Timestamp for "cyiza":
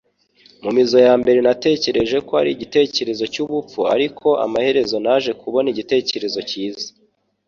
6.49-6.87